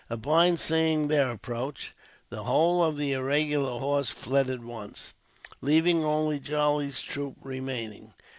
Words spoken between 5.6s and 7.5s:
leaving only Charlie's troop